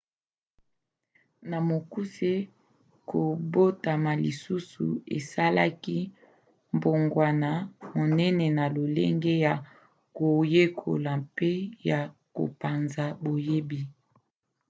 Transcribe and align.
na 1.49 1.57
mokuse 1.69 2.31
kobotama 3.09 4.11
lisusu 4.23 4.87
esalaki 5.17 5.97
mbongwana 6.75 7.49
monene 7.95 8.45
na 8.57 8.65
lolenge 8.75 9.33
ya 9.45 9.53
koyekola 10.15 11.11
mpe 11.25 11.51
ya 11.89 11.99
kopanza 12.35 13.03
boyebi 13.23 13.81